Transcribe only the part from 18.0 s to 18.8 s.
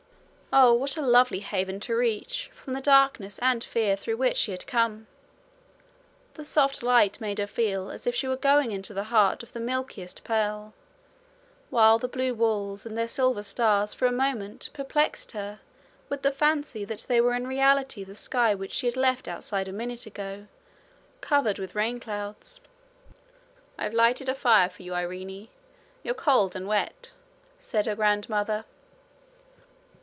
the sky which